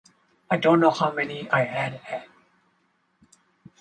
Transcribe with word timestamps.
I 0.49 0.57
don't 0.57 0.79
know 0.79 0.89
how 0.89 1.11
many 1.11 1.47
I 1.51 1.63
had 1.63 1.93
had. 1.93 2.25